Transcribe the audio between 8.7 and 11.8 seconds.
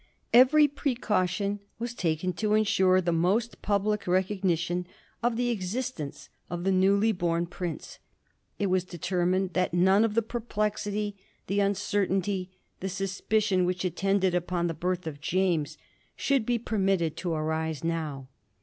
determined that none of the perplexity, the